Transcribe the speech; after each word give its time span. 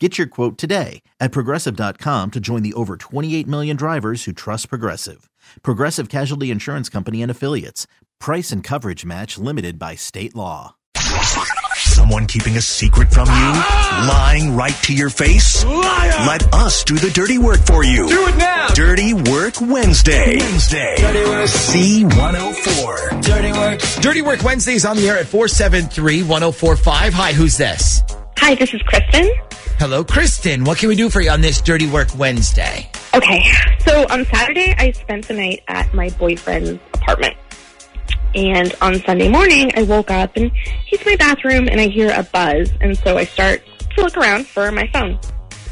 Get 0.00 0.18
your 0.18 0.26
quote 0.26 0.58
today 0.58 1.02
at 1.20 1.30
progressive.com 1.30 2.32
to 2.32 2.40
join 2.40 2.62
the 2.64 2.74
over 2.74 2.96
28 2.96 3.46
million 3.46 3.76
drivers 3.76 4.24
who 4.24 4.32
trust 4.32 4.68
Progressive. 4.68 5.30
Progressive 5.62 6.08
Casualty 6.08 6.50
Insurance 6.50 6.88
Company 6.88 7.22
and 7.22 7.30
Affiliates. 7.30 7.86
Price 8.18 8.50
and 8.50 8.64
coverage 8.64 9.04
match 9.04 9.38
limited 9.38 9.78
by 9.78 9.94
state 9.94 10.34
law. 10.34 10.74
Someone 11.76 12.26
keeping 12.26 12.56
a 12.56 12.60
secret 12.60 13.12
from 13.12 13.28
you? 13.28 13.52
Lying 14.08 14.56
right 14.56 14.74
to 14.82 14.92
your 14.92 15.10
face? 15.10 15.64
Let 15.64 16.52
us 16.52 16.82
do 16.82 16.96
the 16.96 17.10
dirty 17.10 17.38
work 17.38 17.60
for 17.60 17.84
you. 17.84 18.08
Do 18.08 18.26
it 18.26 18.36
now. 18.36 18.68
Dirty 18.74 19.14
Work 19.14 19.60
Wednesday. 19.60 20.38
Wednesday. 20.38 20.96
Dirty 20.98 21.24
work. 21.28 21.46
Z104. 21.48 23.22
Dirty 23.22 23.52
work. 23.52 23.80
Dirty 24.02 24.22
Work 24.22 24.42
Wednesdays 24.42 24.84
on 24.84 24.96
the 24.96 25.08
air 25.08 25.18
at 25.18 25.26
473 25.26 26.22
1045. 26.24 27.14
Hi, 27.14 27.32
who's 27.32 27.56
this? 27.56 28.02
Hi, 28.38 28.54
this 28.56 28.74
is 28.74 28.82
Kristen. 28.82 29.30
Hello, 29.78 30.04
Kristen. 30.04 30.64
What 30.64 30.78
can 30.78 30.88
we 30.88 30.94
do 30.94 31.10
for 31.10 31.20
you 31.20 31.30
on 31.30 31.40
this 31.40 31.60
Dirty 31.60 31.88
Work 31.88 32.16
Wednesday? 32.16 32.88
Okay, 33.12 33.44
so 33.80 34.06
on 34.08 34.24
Saturday, 34.26 34.74
I 34.78 34.92
spent 34.92 35.26
the 35.26 35.34
night 35.34 35.62
at 35.68 35.92
my 35.92 36.10
boyfriend's 36.10 36.80
apartment. 36.94 37.34
And 38.34 38.74
on 38.80 39.00
Sunday 39.00 39.28
morning, 39.28 39.72
I 39.76 39.82
woke 39.82 40.10
up 40.10 40.36
and 40.36 40.50
he's 40.86 41.00
in 41.02 41.12
my 41.12 41.16
bathroom 41.16 41.68
and 41.68 41.80
I 41.80 41.88
hear 41.88 42.12
a 42.16 42.22
buzz. 42.22 42.70
And 42.80 42.96
so 42.96 43.18
I 43.18 43.24
start 43.24 43.62
to 43.96 44.02
look 44.02 44.16
around 44.16 44.46
for 44.46 44.70
my 44.70 44.88
phone. 44.92 45.18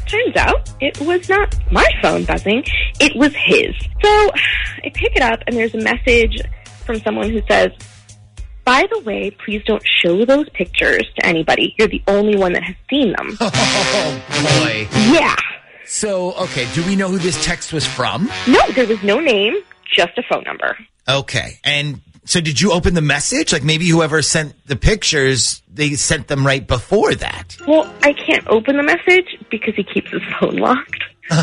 Turns 0.05 0.35
out 0.35 0.69
it 0.81 0.99
was 1.01 1.27
not 1.29 1.55
my 1.71 1.89
phone 2.01 2.25
buzzing, 2.25 2.63
it 2.99 3.15
was 3.15 3.33
his. 3.35 3.73
So 4.03 4.31
I 4.83 4.91
pick 4.93 5.15
it 5.15 5.21
up 5.21 5.39
and 5.47 5.55
there's 5.55 5.73
a 5.73 5.81
message 5.81 6.39
from 6.85 6.99
someone 6.99 7.29
who 7.29 7.41
says, 7.49 7.71
by 8.65 8.87
the 8.91 8.99
way, 9.01 9.31
please 9.31 9.61
don't 9.65 9.83
show 9.85 10.25
those 10.25 10.49
pictures 10.49 11.07
to 11.17 11.25
anybody. 11.25 11.75
You're 11.77 11.87
the 11.87 12.01
only 12.07 12.37
one 12.37 12.53
that 12.53 12.63
has 12.63 12.75
seen 12.89 13.13
them. 13.17 13.37
Oh, 13.95 14.21
boy. 14.63 14.87
yeah. 15.13 15.35
So, 15.85 16.33
okay, 16.33 16.67
do 16.73 16.83
we 16.85 16.95
know 16.95 17.07
who 17.09 17.17
this 17.19 17.43
text 17.45 17.71
was 17.73 17.85
from? 17.85 18.29
No, 18.47 18.59
there 18.71 18.87
was 18.87 19.01
no 19.03 19.19
name, 19.19 19.55
just 19.95 20.17
a 20.17 20.23
phone 20.23 20.43
number. 20.43 20.77
Okay. 21.07 21.59
And 21.63 22.01
so 22.25 22.39
did 22.41 22.59
you 22.61 22.71
open 22.71 22.93
the 22.93 23.01
message? 23.01 23.51
Like 23.53 23.63
maybe 23.63 23.87
whoever 23.87 24.21
sent 24.21 24.55
the 24.65 24.75
pictures, 24.75 25.61
they 25.71 25.93
sent 25.95 26.27
them 26.27 26.45
right 26.45 26.65
before 26.65 27.13
that. 27.15 27.57
Well, 27.67 27.93
I 28.01 28.13
can't 28.13 28.47
open 28.47 28.77
the 28.77 28.83
message 28.83 29.37
because 29.51 29.75
he 29.75 29.83
keeps 29.83 30.09
his 30.11 30.21
phone 30.39 30.55
locked. 30.57 31.03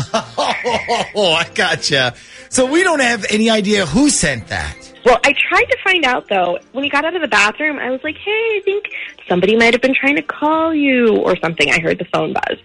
Oh, 1.15 1.33
I 1.33 1.47
gotcha. 1.53 2.13
So 2.49 2.65
we 2.65 2.83
don't 2.83 2.99
have 3.01 3.25
any 3.29 3.49
idea 3.49 3.85
who 3.85 4.09
sent 4.09 4.47
that. 4.47 4.75
Well, 5.05 5.19
I 5.25 5.33
tried 5.49 5.65
to 5.65 5.77
find 5.83 6.05
out 6.05 6.27
though. 6.29 6.59
When 6.73 6.83
he 6.83 6.89
got 6.89 7.05
out 7.05 7.15
of 7.15 7.21
the 7.21 7.27
bathroom, 7.27 7.79
I 7.79 7.89
was 7.89 8.01
like, 8.03 8.17
"Hey, 8.17 8.31
I 8.31 8.61
think 8.63 8.85
somebody 9.27 9.55
might 9.55 9.73
have 9.73 9.81
been 9.81 9.95
trying 9.95 10.15
to 10.15 10.21
call 10.21 10.73
you 10.73 11.17
or 11.17 11.35
something." 11.37 11.71
I 11.71 11.79
heard 11.79 11.97
the 11.97 12.05
phone 12.05 12.33
buzz. 12.33 12.57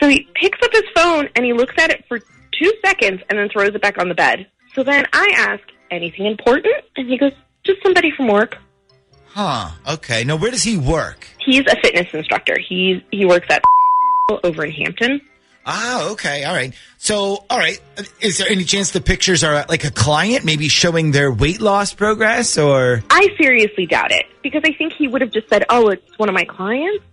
So 0.00 0.08
he 0.08 0.28
picks 0.34 0.58
up 0.62 0.72
his 0.72 0.84
phone 0.94 1.28
and 1.34 1.44
he 1.44 1.52
looks 1.52 1.74
at 1.78 1.90
it 1.90 2.04
for 2.08 2.18
2 2.18 2.72
seconds 2.84 3.20
and 3.28 3.38
then 3.38 3.48
throws 3.48 3.74
it 3.74 3.82
back 3.82 3.98
on 3.98 4.08
the 4.08 4.14
bed. 4.14 4.46
So 4.74 4.82
then 4.82 5.04
I 5.12 5.32
ask, 5.36 5.62
"Anything 5.90 6.26
important?" 6.26 6.74
And 6.96 7.08
he 7.08 7.18
goes, 7.18 7.32
"Just 7.64 7.82
somebody 7.82 8.10
from 8.16 8.28
work." 8.28 8.58
Huh. 9.26 9.70
Okay. 9.88 10.24
Now, 10.24 10.36
where 10.36 10.50
does 10.50 10.62
he 10.62 10.76
work? 10.76 11.26
He's 11.44 11.64
a 11.66 11.76
fitness 11.82 12.12
instructor. 12.12 12.58
He's 12.58 13.00
he 13.10 13.24
works 13.24 13.46
at 13.50 13.62
over 14.44 14.64
in 14.64 14.72
Hampton. 14.72 15.20
Ah, 15.66 16.10
okay. 16.10 16.44
All 16.44 16.54
right. 16.54 16.74
So, 16.98 17.44
all 17.48 17.58
right. 17.58 17.80
Is 18.20 18.38
there 18.38 18.48
any 18.48 18.64
chance 18.64 18.90
the 18.90 19.00
pictures 19.00 19.44
are 19.44 19.64
like 19.68 19.84
a 19.84 19.90
client, 19.90 20.44
maybe 20.44 20.68
showing 20.68 21.12
their 21.12 21.30
weight 21.30 21.60
loss 21.60 21.92
progress 21.92 22.56
or? 22.58 23.02
I 23.10 23.28
seriously 23.38 23.86
doubt 23.86 24.10
it 24.10 24.26
because 24.42 24.62
I 24.64 24.72
think 24.72 24.94
he 24.94 25.06
would 25.06 25.20
have 25.20 25.30
just 25.30 25.48
said, 25.48 25.64
"Oh, 25.68 25.88
it's 25.88 26.18
one 26.18 26.28
of 26.28 26.34
my 26.34 26.44
clients." 26.44 27.04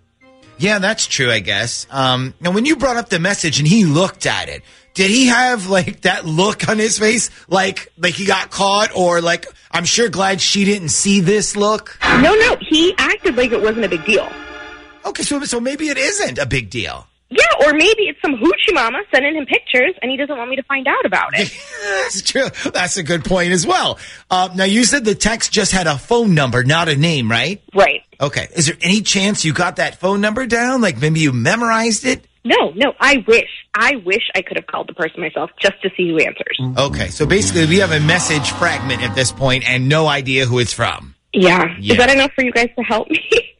Yeah, 0.59 0.79
that's 0.79 1.05
true, 1.05 1.29
I 1.29 1.39
guess. 1.39 1.85
Um, 1.91 2.33
now, 2.41 2.51
when 2.51 2.65
you 2.65 2.77
brought 2.77 2.97
up 2.97 3.09
the 3.09 3.19
message 3.19 3.59
and 3.59 3.67
he 3.67 3.85
looked 3.85 4.25
at 4.25 4.49
it, 4.49 4.63
did 4.95 5.11
he 5.11 5.27
have 5.27 5.67
like 5.69 6.01
that 6.01 6.25
look 6.25 6.67
on 6.67 6.79
his 6.79 6.97
face, 6.97 7.29
like 7.47 7.91
like 7.97 8.15
he 8.15 8.25
got 8.25 8.49
caught, 8.49 8.89
or 8.95 9.21
like 9.21 9.45
I'm 9.71 9.85
sure 9.85 10.09
glad 10.09 10.41
she 10.41 10.65
didn't 10.65 10.89
see 10.89 11.19
this 11.19 11.55
look? 11.55 11.97
No, 12.01 12.33
no, 12.33 12.57
he 12.61 12.95
acted 12.97 13.35
like 13.35 13.51
it 13.51 13.61
wasn't 13.61 13.85
a 13.85 13.89
big 13.89 14.05
deal. 14.05 14.27
Okay, 15.05 15.21
so 15.21 15.43
so 15.43 15.59
maybe 15.59 15.89
it 15.89 15.97
isn't 15.97 16.39
a 16.39 16.47
big 16.47 16.69
deal. 16.71 17.07
Or 17.59 17.73
maybe 17.73 18.03
it's 18.03 18.21
some 18.21 18.35
hoochie 18.35 18.73
mama 18.73 18.99
sending 19.13 19.35
him 19.35 19.45
pictures 19.45 19.93
and 20.01 20.11
he 20.11 20.17
doesn't 20.17 20.37
want 20.37 20.49
me 20.49 20.55
to 20.55 20.63
find 20.63 20.87
out 20.87 21.05
about 21.05 21.29
it. 21.33 21.51
That's 22.03 22.21
true. 22.21 22.71
That's 22.71 22.97
a 22.97 23.03
good 23.03 23.25
point 23.25 23.51
as 23.51 23.65
well. 23.65 23.99
Uh, 24.29 24.49
now, 24.55 24.65
you 24.65 24.83
said 24.83 25.05
the 25.05 25.15
text 25.15 25.51
just 25.51 25.71
had 25.71 25.87
a 25.87 25.97
phone 25.97 26.33
number, 26.33 26.63
not 26.63 26.89
a 26.89 26.95
name, 26.95 27.29
right? 27.29 27.61
right. 27.75 28.01
Okay. 28.19 28.47
Is 28.55 28.67
there 28.67 28.77
any 28.81 29.01
chance 29.01 29.45
you 29.45 29.53
got 29.53 29.77
that 29.77 29.99
phone 29.99 30.21
number 30.21 30.45
down? 30.45 30.81
Like 30.81 30.99
maybe 30.99 31.19
you 31.19 31.33
memorized 31.33 32.05
it? 32.05 32.25
No, 32.43 32.71
no, 32.75 32.93
I 32.99 33.23
wish. 33.27 33.49
I 33.75 33.97
wish 34.05 34.23
I 34.33 34.41
could 34.41 34.57
have 34.57 34.67
called 34.67 34.87
the 34.87 34.93
person 34.93 35.19
myself 35.19 35.51
just 35.61 35.81
to 35.81 35.89
see 35.97 36.09
who 36.09 36.17
answers. 36.17 36.59
Okay. 36.77 37.09
So 37.09 37.25
basically, 37.25 37.65
we 37.65 37.79
have 37.79 37.91
a 37.91 37.99
message 37.99 38.51
fragment 38.51 39.03
at 39.03 39.13
this 39.15 39.33
point 39.33 39.69
and 39.69 39.89
no 39.89 40.07
idea 40.07 40.45
who 40.45 40.59
it's 40.59 40.71
from. 40.71 41.15
Yeah. 41.33 41.75
Yeah. 41.79 41.93
Is 41.93 41.97
that 41.97 42.09
enough 42.09 42.31
for 42.33 42.43
you 42.43 42.53
guys 42.53 42.69
to 42.77 42.83
help 42.83 43.09
me? 43.09 43.19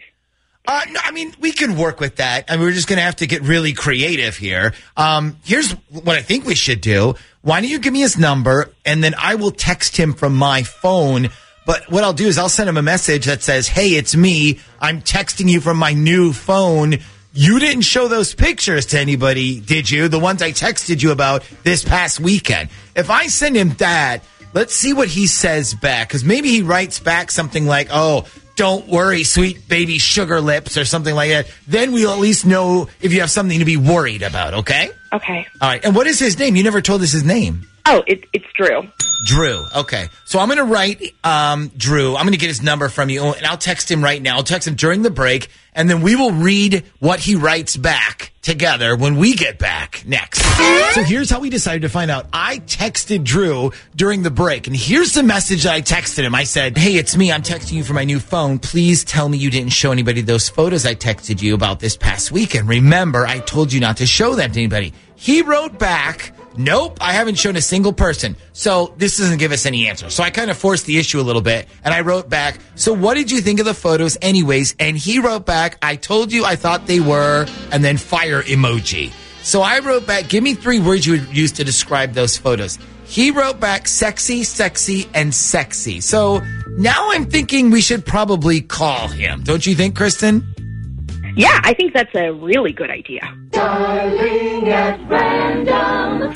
Uh, 0.68 0.82
no, 0.92 1.00
I 1.02 1.12
mean, 1.12 1.34
we 1.40 1.54
can 1.54 1.78
work 1.78 2.02
with 2.02 2.18
that. 2.18 2.46
I 2.50 2.58
mean, 2.58 2.66
we're 2.66 2.74
just 2.74 2.90
going 2.90 2.98
to 2.98 3.04
have 3.04 3.16
to 3.18 3.28
get 3.28 3.42
really 3.42 3.72
creative 3.72 4.36
here. 4.36 4.74
Um, 4.98 5.38
here's 5.46 5.72
what 5.90 6.18
I 6.18 6.22
think 6.22 6.46
we 6.46 6.56
should 6.56 6.82
do. 6.82 7.16
Why 7.42 7.62
don't 7.62 7.70
you 7.70 7.80
give 7.80 7.94
me 7.94 8.02
his 8.02 8.18
number 8.18 8.70
and 8.86 9.02
then 9.02 9.16
I 9.18 9.36
will 9.36 9.52
text 9.52 9.96
him 9.96 10.14
from 10.14 10.36
my 10.36 10.64
phone. 10.64 11.30
But 11.66 11.90
what 11.90 12.04
I'll 12.04 12.12
do 12.12 12.28
is 12.28 12.38
I'll 12.38 12.50
send 12.50 12.68
him 12.68 12.76
a 12.76 12.82
message 12.82 13.26
that 13.26 13.44
says, 13.44 13.70
Hey, 13.70 13.92
it's 13.92 14.14
me. 14.14 14.60
I'm 14.82 15.02
texting 15.02 15.50
you 15.50 15.62
from 15.62 15.78
my 15.78 15.94
new 15.94 16.34
phone. 16.34 16.96
You 17.32 17.60
didn't 17.60 17.84
show 17.84 18.10
those 18.10 18.36
pictures 18.36 18.88
to 18.88 19.00
anybody, 19.00 19.62
did 19.62 19.90
you? 19.90 20.10
The 20.10 20.20
ones 20.20 20.42
I 20.42 20.52
texted 20.52 21.02
you 21.02 21.12
about 21.12 21.44
this 21.64 21.84
past 21.86 22.20
weekend. 22.20 22.70
If 22.94 23.10
I 23.10 23.28
send 23.28 23.56
him 23.56 23.70
that, 23.76 24.24
let's 24.54 24.74
see 24.74 24.92
what 24.92 25.08
he 25.08 25.28
says 25.28 25.74
back. 25.76 26.10
Cause 26.10 26.26
maybe 26.26 26.50
he 26.50 26.62
writes 26.62 27.00
back 27.00 27.32
something 27.32 27.66
like, 27.66 27.88
Oh, 27.92 28.26
don't 28.58 28.88
worry, 28.88 29.24
sweet 29.24 29.70
baby 29.70 30.00
sugar 30.00 30.42
lips 30.42 30.78
or 30.78 30.84
something 30.84 31.16
like 31.16 31.30
that. 31.30 31.50
Then 31.68 31.94
we'll 31.94 32.12
at 32.12 32.20
least 32.20 32.46
know 32.46 32.90
if 33.00 33.14
you 33.14 33.22
have 33.22 33.32
something 33.32 33.60
to 33.60 33.66
be 33.66 33.78
worried 33.78 34.24
about. 34.24 34.54
Okay. 34.56 34.90
okay. 35.14 35.48
All 35.62 35.70
right. 35.70 35.84
And 35.86 35.96
what 35.96 36.08
is 36.08 36.20
his 36.20 36.38
name? 36.38 36.56
You 36.56 36.64
never 36.64 36.82
told 36.82 37.02
us 37.02 37.12
his 37.12 37.24
name. 37.24 37.68
Oh, 37.86 38.04
it, 38.06 38.26
it's 38.34 38.46
Drew. 38.54 38.82
Drew. 39.26 39.66
Okay. 39.76 40.08
So 40.26 40.40
I'm 40.40 40.48
going 40.48 40.58
to 40.58 40.64
write 40.64 41.02
um, 41.24 41.70
Drew. 41.76 42.16
I'm 42.16 42.24
going 42.24 42.34
to 42.34 42.40
get 42.40 42.48
his 42.48 42.62
number 42.62 42.90
from 42.90 43.10
you, 43.10 43.24
and 43.24 43.46
I'll 43.46 43.58
text 43.58 43.90
him 43.90 44.04
right 44.04 44.22
now. 44.22 44.38
I'll 44.38 44.44
text 44.44 44.68
him 44.68 44.76
during 44.76 45.02
the 45.02 45.10
break, 45.10 45.48
and 45.74 45.90
then 45.90 46.02
we 46.02 46.16
will 46.16 46.32
read 46.32 46.84
what 47.00 47.20
he 47.20 47.36
writes 47.36 47.76
back 47.78 48.32
together 48.42 48.96
when 48.96 49.18
we 49.18 49.34
get 49.34 49.60
back 49.60 50.04
next. 50.06 50.42
So 50.94 51.04
here's 51.04 51.30
how 51.30 51.40
we 51.40 51.50
decided 51.50 51.82
to 51.82 51.90
find 51.90 52.10
out. 52.10 52.28
I 52.32 52.60
texted 52.60 53.24
Drew 53.24 53.72
during 53.96 54.24
the 54.24 54.32
break, 54.32 54.68
and 54.68 54.76
here's 54.76 55.14
the 55.14 55.24
message 55.24 55.64
that 55.64 55.74
I 55.74 55.82
texted 55.82 56.24
him. 56.24 56.34
I 56.34 56.44
said, 56.44 56.78
Hey, 56.78 56.96
it's 56.96 57.18
me. 57.18 57.32
I'm 57.32 57.42
texting 57.42 57.74
you 57.74 57.84
from 57.84 57.96
my 57.96 58.06
new 58.06 58.20
phone. 58.20 58.60
Please 58.60 59.04
tell 59.04 59.28
me 59.28 59.38
you 59.38 59.50
didn't 59.52 59.74
show 59.74 59.92
anybody 59.92 60.22
those 60.22 60.48
photos 60.50 60.86
I 60.86 60.96
texted 60.96 61.42
you 61.42 61.54
about 61.56 61.80
this 61.80 61.98
past 61.98 62.32
weekend. 62.32 62.70
Remember, 62.70 63.26
I 63.26 63.40
told 63.40 63.74
you 63.74 63.80
not 63.80 63.98
to 63.98 64.06
show 64.06 64.36
them 64.36 64.52
to 64.52 64.60
anybody. 64.60 64.94
He 65.16 65.42
wrote 65.42 65.80
back, 65.80 66.34
Nope, 66.58 66.98
I 67.00 67.14
haven't 67.14 67.36
shown 67.36 67.56
a 67.56 67.62
single 67.62 67.94
person. 67.94 68.36
So 68.54 68.94
this 68.98 69.18
doesn't 69.18 69.38
give 69.38 69.52
us 69.52 69.66
any 69.66 69.88
answer. 69.88 70.10
So 70.10 70.24
I 70.24 70.32
kind 70.32 70.50
of 70.50 70.58
forced 70.58 70.86
the 70.88 70.98
issue 70.98 71.20
a 71.20 71.22
little 71.22 71.42
bit 71.42 71.68
and 71.84 71.94
I 71.94 72.02
wrote 72.02 72.30
back, 72.30 72.60
So 72.76 72.94
what 72.94 73.14
did 73.14 73.32
you 73.32 73.42
think 73.42 73.60
of 73.60 73.66
the 73.66 73.74
photos 73.74 74.18
anyways? 74.22 74.76
And 74.80 74.98
he 74.98 75.20
wrote 75.20 75.46
back, 75.46 75.78
I 75.82 75.96
told 75.96 76.32
you 76.34 76.46
I 76.46 76.56
thought 76.56 76.88
they 76.88 77.00
were, 77.00 77.46
and 77.72 77.84
then 77.84 77.98
fire 77.98 78.42
emoji. 78.42 79.12
So 79.44 79.62
I 79.62 79.80
wrote 79.80 80.08
back, 80.08 80.28
give 80.28 80.44
me 80.44 80.56
three 80.56 80.80
words 80.80 81.06
you 81.06 81.14
would 81.14 81.36
use 81.36 81.52
to 81.54 81.64
describe 81.64 82.14
those 82.14 82.38
photos. 82.38 82.80
He 83.06 83.32
wrote 83.32 83.60
back 83.60 83.88
sexy, 83.88 84.44
sexy, 84.44 85.08
and 85.14 85.34
sexy. 85.34 86.02
So 86.02 86.42
now 86.78 87.12
I'm 87.12 87.26
thinking 87.26 87.70
we 87.70 87.82
should 87.82 88.06
probably 88.06 88.62
call 88.62 89.08
him. 89.08 89.44
Don't 89.44 89.66
you 89.66 89.76
think, 89.76 89.96
Kristen? 89.96 90.44
Yeah, 91.38 91.62
I 91.64 91.74
think 91.74 91.94
that's 91.94 92.14
a 92.16 92.34
really 92.34 92.74
good 92.74 92.90
idea. 92.90 93.22
Hello? 95.70 96.34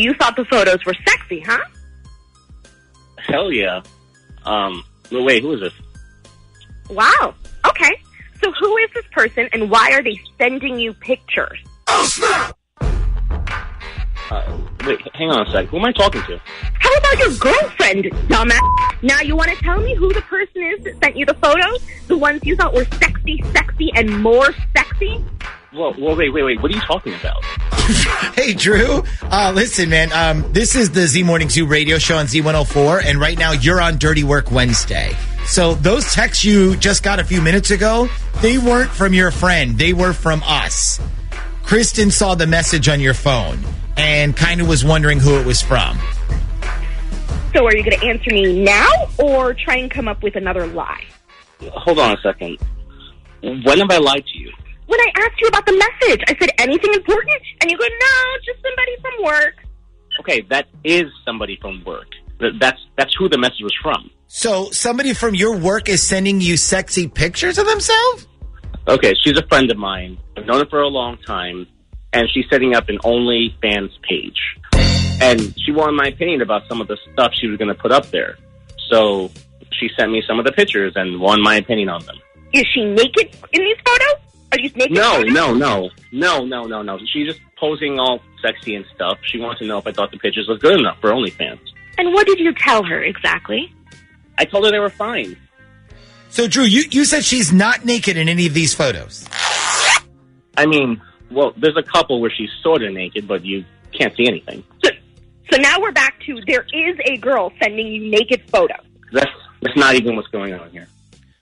You 0.00 0.14
thought 0.14 0.36
the 0.36 0.44
photos 0.44 0.84
were 0.84 0.94
sexy, 1.06 1.40
huh? 1.40 1.58
Hell 3.18 3.52
yeah. 3.52 3.82
Um, 4.44 4.82
no, 5.10 5.22
wait, 5.22 5.42
who 5.42 5.52
is 5.52 5.60
this? 5.60 5.72
Wow. 6.88 7.34
Okay. 7.66 7.90
So 8.42 8.50
who 8.52 8.76
is 8.78 8.90
this 8.94 9.04
person 9.12 9.48
and 9.52 9.70
why 9.70 9.92
are 9.92 10.02
they 10.02 10.18
sending 10.38 10.78
you 10.78 10.94
pictures? 10.94 11.58
Oh, 11.88 12.04
snap! 12.06 12.56
Uh, 14.30 14.58
wait, 14.86 15.00
hang 15.14 15.28
on 15.28 15.46
a 15.46 15.50
sec. 15.50 15.66
Who 15.66 15.78
am 15.78 15.84
I 15.84 15.92
talking 15.92 16.22
to? 16.22 16.40
How 16.78 16.96
about 16.96 17.18
your 17.18 17.36
girlfriend, 17.38 18.04
dumbass? 18.28 19.02
Now 19.02 19.20
you 19.20 19.36
want 19.36 19.50
to 19.50 19.56
tell 19.56 19.80
me 19.80 19.94
who 19.94 20.12
the 20.12 20.22
person 20.22 20.62
is 20.62 20.84
that 20.84 20.98
sent 21.02 21.16
you 21.16 21.26
the 21.26 21.34
photos? 21.34 21.84
The 22.06 22.16
ones 22.16 22.40
you 22.44 22.56
thought 22.56 22.72
were 22.72 22.84
sexy, 22.84 23.42
sexy, 23.52 23.90
and 23.94 24.22
more 24.22 24.52
sexy? 24.76 25.22
Whoa, 25.72 25.92
whoa, 25.92 26.16
wait, 26.16 26.32
wait, 26.32 26.42
wait. 26.42 26.60
What 26.60 26.72
are 26.72 26.74
you 26.74 26.80
talking 26.82 27.14
about? 27.14 27.42
Hey, 28.34 28.54
Drew. 28.54 29.02
Uh, 29.22 29.52
listen, 29.54 29.90
man, 29.90 30.12
um, 30.12 30.52
this 30.52 30.76
is 30.76 30.90
the 30.92 31.06
Z 31.06 31.24
Morning 31.24 31.48
Zoo 31.48 31.66
radio 31.66 31.98
show 31.98 32.16
on 32.18 32.26
Z104, 32.26 33.04
and 33.04 33.20
right 33.20 33.36
now 33.36 33.52
you're 33.52 33.80
on 33.80 33.98
Dirty 33.98 34.22
Work 34.22 34.50
Wednesday. 34.50 35.14
So 35.44 35.74
those 35.74 36.12
texts 36.12 36.44
you 36.44 36.76
just 36.76 37.02
got 37.02 37.18
a 37.18 37.24
few 37.24 37.42
minutes 37.42 37.70
ago, 37.70 38.08
they 38.40 38.58
weren't 38.58 38.90
from 38.90 39.12
your 39.12 39.30
friend. 39.30 39.76
They 39.76 39.92
were 39.92 40.12
from 40.12 40.42
us. 40.44 41.00
Kristen 41.64 42.10
saw 42.10 42.34
the 42.34 42.46
message 42.46 42.88
on 42.88 43.00
your 43.00 43.14
phone 43.14 43.58
and 43.96 44.36
kind 44.36 44.60
of 44.60 44.68
was 44.68 44.84
wondering 44.84 45.18
who 45.18 45.38
it 45.38 45.44
was 45.44 45.60
from. 45.60 45.98
So 47.54 47.66
are 47.66 47.76
you 47.76 47.82
going 47.84 47.98
to 47.98 48.06
answer 48.06 48.30
me 48.30 48.62
now 48.62 48.88
or 49.18 49.54
try 49.54 49.76
and 49.76 49.90
come 49.90 50.06
up 50.06 50.22
with 50.22 50.36
another 50.36 50.66
lie? 50.68 51.04
Hold 51.72 51.98
on 51.98 52.16
a 52.16 52.20
second. 52.22 52.58
When 53.42 53.78
have 53.78 53.90
I 53.90 53.98
lied 53.98 54.24
to 54.24 54.38
you? 54.38 54.52
When 54.90 54.98
I 54.98 55.06
asked 55.18 55.40
you 55.40 55.46
about 55.46 55.66
the 55.66 55.72
message, 55.72 56.20
I 56.26 56.34
said 56.36 56.50
anything 56.58 56.92
important, 56.94 57.40
and 57.60 57.70
you 57.70 57.78
go, 57.78 57.84
no, 57.84 58.16
just 58.44 58.58
somebody 58.60 58.96
from 59.00 59.24
work. 59.24 59.54
Okay, 60.18 60.40
that 60.50 60.66
is 60.82 61.04
somebody 61.24 61.56
from 61.62 61.84
work. 61.84 62.08
That's 62.58 62.80
that's 62.96 63.14
who 63.16 63.28
the 63.28 63.38
message 63.38 63.62
was 63.62 63.76
from. 63.80 64.10
So 64.26 64.70
somebody 64.72 65.14
from 65.14 65.36
your 65.36 65.56
work 65.56 65.88
is 65.88 66.02
sending 66.02 66.40
you 66.40 66.56
sexy 66.56 67.06
pictures 67.06 67.56
of 67.56 67.66
themselves? 67.66 68.26
Okay, 68.88 69.14
she's 69.22 69.38
a 69.38 69.46
friend 69.46 69.70
of 69.70 69.76
mine. 69.76 70.18
I've 70.36 70.46
known 70.46 70.58
her 70.58 70.66
for 70.66 70.80
a 70.80 70.88
long 70.88 71.18
time, 71.24 71.68
and 72.12 72.28
she's 72.34 72.46
setting 72.50 72.74
up 72.74 72.88
an 72.88 72.98
OnlyFans 72.98 73.90
page. 74.02 74.40
And 75.22 75.54
she 75.64 75.70
wanted 75.70 75.92
my 75.92 76.08
opinion 76.08 76.42
about 76.42 76.62
some 76.68 76.80
of 76.80 76.88
the 76.88 76.98
stuff 77.12 77.30
she 77.40 77.46
was 77.46 77.58
going 77.58 77.72
to 77.72 77.80
put 77.80 77.92
up 77.92 78.10
there. 78.10 78.38
So 78.90 79.30
she 79.70 79.88
sent 79.96 80.10
me 80.10 80.20
some 80.26 80.40
of 80.40 80.44
the 80.44 80.52
pictures 80.52 80.94
and 80.96 81.20
wanted 81.20 81.44
my 81.44 81.54
opinion 81.54 81.90
on 81.90 82.04
them. 82.06 82.16
Is 82.52 82.64
she 82.74 82.84
naked 82.86 83.36
in 83.52 83.62
these 83.62 83.76
photos? 83.86 84.29
Are 84.52 84.58
these 84.58 84.74
naked 84.76 84.92
No, 84.92 85.12
photos? 85.16 85.32
no, 85.32 85.54
no, 85.54 85.90
no, 86.12 86.44
no, 86.44 86.64
no, 86.66 86.82
no. 86.82 86.98
She's 87.12 87.26
just 87.28 87.40
posing 87.56 87.98
all 88.00 88.20
sexy 88.42 88.74
and 88.74 88.84
stuff. 88.94 89.18
She 89.22 89.38
wanted 89.38 89.58
to 89.60 89.66
know 89.66 89.78
if 89.78 89.86
I 89.86 89.92
thought 89.92 90.10
the 90.10 90.18
pictures 90.18 90.48
was 90.48 90.58
good 90.58 90.78
enough 90.78 90.98
for 91.00 91.10
OnlyFans. 91.10 91.60
And 91.98 92.12
what 92.12 92.26
did 92.26 92.38
you 92.38 92.52
tell 92.54 92.82
her 92.84 93.02
exactly? 93.02 93.72
I 94.38 94.44
told 94.44 94.64
her 94.64 94.70
they 94.70 94.78
were 94.78 94.88
fine. 94.90 95.36
So, 96.30 96.46
Drew, 96.48 96.64
you, 96.64 96.84
you 96.90 97.04
said 97.04 97.24
she's 97.24 97.52
not 97.52 97.84
naked 97.84 98.16
in 98.16 98.28
any 98.28 98.46
of 98.46 98.54
these 98.54 98.72
photos. 98.74 99.26
I 100.56 100.66
mean, 100.66 101.00
well, 101.30 101.52
there's 101.56 101.76
a 101.76 101.82
couple 101.82 102.20
where 102.20 102.30
she's 102.30 102.50
sort 102.62 102.82
of 102.82 102.92
naked, 102.92 103.26
but 103.28 103.44
you 103.44 103.64
can't 103.92 104.14
see 104.16 104.26
anything. 104.26 104.62
So, 104.84 104.90
so 105.52 105.60
now 105.60 105.80
we're 105.80 105.92
back 105.92 106.20
to 106.26 106.40
there 106.46 106.66
is 106.72 106.98
a 107.04 107.16
girl 107.18 107.52
sending 107.62 107.86
you 107.86 108.10
naked 108.10 108.42
photos. 108.50 108.76
That's 109.12 109.30
that's 109.62 109.76
not 109.76 109.94
even 109.96 110.16
what's 110.16 110.28
going 110.28 110.54
on 110.54 110.70
here. 110.70 110.86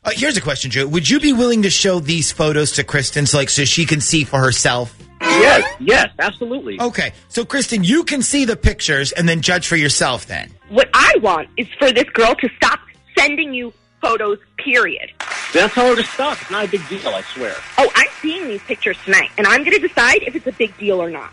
Uh, 0.08 0.12
here's 0.16 0.38
a 0.38 0.40
question, 0.40 0.70
Drew. 0.70 0.88
Would 0.88 1.06
you 1.06 1.20
be 1.20 1.34
willing 1.34 1.64
to 1.64 1.70
show 1.70 2.00
these 2.00 2.32
photos 2.32 2.72
to 2.72 2.84
Kristen 2.84 3.26
so, 3.26 3.36
like, 3.36 3.50
so 3.50 3.66
she 3.66 3.84
can 3.84 4.00
see 4.00 4.24
for 4.24 4.40
herself? 4.40 4.96
Yes, 5.20 5.76
yes, 5.80 6.08
absolutely. 6.18 6.80
Okay, 6.80 7.12
so 7.28 7.44
Kristen, 7.44 7.84
you 7.84 8.04
can 8.04 8.22
see 8.22 8.46
the 8.46 8.56
pictures 8.56 9.12
and 9.12 9.28
then 9.28 9.42
judge 9.42 9.68
for 9.68 9.76
yourself 9.76 10.24
then. 10.24 10.50
What 10.70 10.88
I 10.94 11.12
want 11.20 11.50
is 11.58 11.68
for 11.78 11.92
this 11.92 12.08
girl 12.14 12.34
to 12.36 12.48
stop 12.56 12.80
sending 13.18 13.52
you 13.52 13.70
photos, 14.00 14.38
period. 14.56 15.10
That's 15.52 15.74
how 15.74 15.88
her 15.88 15.96
to 15.96 16.04
stop. 16.04 16.40
It's 16.40 16.50
not 16.50 16.64
a 16.64 16.68
big 16.68 16.88
deal, 16.88 17.08
I 17.08 17.20
swear. 17.34 17.54
Oh, 17.76 17.90
I'm 17.94 18.08
seeing 18.22 18.48
these 18.48 18.62
pictures 18.62 18.96
tonight, 19.04 19.28
and 19.36 19.46
I'm 19.46 19.62
going 19.62 19.78
to 19.78 19.86
decide 19.86 20.22
if 20.22 20.34
it's 20.34 20.46
a 20.46 20.52
big 20.52 20.74
deal 20.78 21.02
or 21.02 21.10
not. 21.10 21.30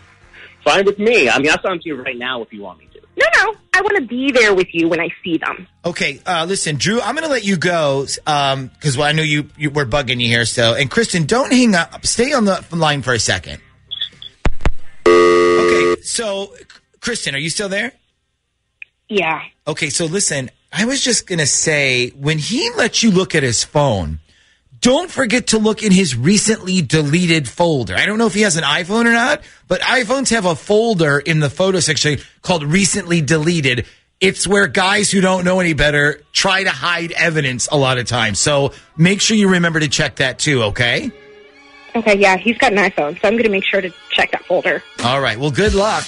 Fine 0.64 0.84
with 0.84 0.98
me. 0.98 1.30
I 1.30 1.38
mean, 1.38 1.48
I'll 1.48 1.62
send 1.62 1.72
them 1.72 1.78
to 1.78 1.88
you 1.88 2.02
right 2.02 2.18
now 2.18 2.42
if 2.42 2.52
you 2.52 2.60
want 2.60 2.80
me 2.80 2.84
to. 2.85 2.85
No, 3.16 3.24
no, 3.38 3.54
I 3.74 3.80
want 3.80 3.96
to 3.96 4.02
be 4.02 4.30
there 4.30 4.54
with 4.54 4.68
you 4.74 4.88
when 4.88 5.00
I 5.00 5.08
see 5.24 5.38
them. 5.38 5.66
Okay, 5.84 6.20
uh, 6.26 6.44
listen, 6.46 6.76
Drew, 6.76 7.00
I'm 7.00 7.14
going 7.14 7.26
to 7.26 7.32
let 7.32 7.44
you 7.44 7.56
go 7.56 8.02
because 8.02 8.96
well, 8.96 9.06
I 9.06 9.12
know 9.12 9.22
you, 9.22 9.48
you 9.56 9.70
were 9.70 9.86
bugging 9.86 10.20
you 10.20 10.28
here. 10.28 10.44
So, 10.44 10.74
and 10.74 10.90
Kristen, 10.90 11.24
don't 11.24 11.50
hang 11.50 11.74
up. 11.74 12.04
Stay 12.04 12.32
on 12.32 12.44
the 12.44 12.62
line 12.72 13.00
for 13.00 13.14
a 13.14 13.18
second. 13.18 13.62
Okay, 15.06 16.02
so 16.02 16.54
Kristen, 17.00 17.34
are 17.34 17.38
you 17.38 17.50
still 17.50 17.70
there? 17.70 17.92
Yeah. 19.08 19.42
Okay, 19.66 19.88
so 19.88 20.04
listen, 20.04 20.50
I 20.72 20.84
was 20.84 21.02
just 21.02 21.26
going 21.26 21.38
to 21.38 21.46
say 21.46 22.10
when 22.10 22.38
he 22.38 22.70
let 22.76 23.02
you 23.02 23.10
look 23.10 23.34
at 23.34 23.42
his 23.42 23.64
phone, 23.64 24.20
don't 24.80 25.10
forget 25.10 25.48
to 25.48 25.58
look 25.58 25.82
in 25.82 25.92
his 25.92 26.16
recently 26.16 26.82
deleted 26.82 27.48
folder. 27.48 27.94
I 27.94 28.06
don't 28.06 28.18
know 28.18 28.26
if 28.26 28.34
he 28.34 28.42
has 28.42 28.56
an 28.56 28.64
iPhone 28.64 29.06
or 29.06 29.12
not, 29.12 29.42
but 29.68 29.80
iPhones 29.80 30.30
have 30.30 30.44
a 30.44 30.54
folder 30.54 31.18
in 31.18 31.40
the 31.40 31.50
photo 31.50 31.80
section 31.80 32.18
called 32.42 32.64
recently 32.64 33.20
deleted. 33.20 33.86
It's 34.20 34.46
where 34.46 34.66
guys 34.66 35.10
who 35.10 35.20
don't 35.20 35.44
know 35.44 35.60
any 35.60 35.74
better 35.74 36.22
try 36.32 36.64
to 36.64 36.70
hide 36.70 37.12
evidence 37.12 37.68
a 37.70 37.76
lot 37.76 37.98
of 37.98 38.06
times. 38.06 38.38
So 38.38 38.72
make 38.96 39.20
sure 39.20 39.36
you 39.36 39.48
remember 39.48 39.80
to 39.80 39.88
check 39.88 40.16
that 40.16 40.38
too, 40.38 40.62
okay? 40.64 41.10
Okay, 41.94 42.18
yeah, 42.18 42.36
he's 42.36 42.58
got 42.58 42.72
an 42.72 42.78
iPhone, 42.78 43.20
so 43.20 43.28
I'm 43.28 43.34
going 43.34 43.44
to 43.44 43.50
make 43.50 43.64
sure 43.64 43.80
to 43.80 43.90
check 44.10 44.30
that 44.32 44.44
folder. 44.44 44.82
All 45.04 45.20
right. 45.20 45.38
Well, 45.38 45.50
good 45.50 45.74
luck. 45.74 46.04